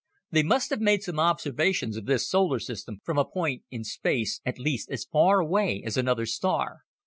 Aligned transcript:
They 0.31 0.41
must 0.41 0.71
have 0.71 0.81
made 0.81 1.03
some 1.03 1.19
observations 1.19 1.95
of 1.95 2.07
this 2.07 2.27
solar 2.27 2.57
system 2.57 3.01
from 3.03 3.19
a 3.19 3.23
point 3.23 3.65
in 3.69 3.83
space 3.83 4.41
at 4.43 4.57
least 4.57 4.89
as 4.89 5.05
far 5.05 5.39
away 5.39 5.83
as 5.85 5.95
another 5.95 6.25
star. 6.25 6.79